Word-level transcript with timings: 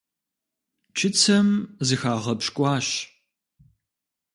Чыцэм 0.97 1.47
зыхагъэпщкӀуащ. 1.87 2.87